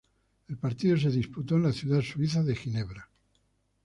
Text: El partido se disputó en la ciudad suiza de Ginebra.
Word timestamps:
El 0.47 0.57
partido 0.57 0.97
se 0.97 1.11
disputó 1.11 1.57
en 1.57 1.61
la 1.61 1.71
ciudad 1.71 2.01
suiza 2.01 2.41
de 2.41 2.55
Ginebra. 2.55 3.11